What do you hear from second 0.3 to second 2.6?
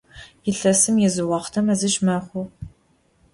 Yilhesım yizıuaxhte meziş mexhu.